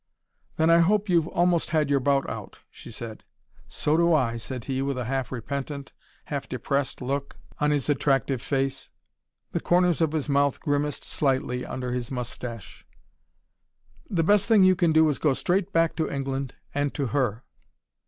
[0.55, 3.23] "Then I hope you've almost had your bout out," she said.
[3.67, 5.91] "So do I," said he, with a half repentant,
[6.25, 8.89] half depressed look on his attractive face.
[9.51, 12.83] The corners of his mouth grimaced slightly under his moustache.
[14.09, 17.05] "The best thing you can do is to go straight back to England, and to
[17.13, 17.43] her."